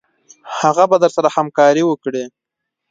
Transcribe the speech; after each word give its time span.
هغه 0.59 0.83
به 0.89 0.97
درسره 1.03 1.29
همکاري 1.37 1.83
وکړي. 1.85 2.23